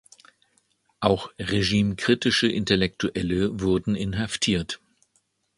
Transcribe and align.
Auch 0.99 1.31
regimekritische 1.37 2.47
Intellektuelle 2.47 3.59
wurden 3.59 3.93
inhaftiert. 3.95 4.81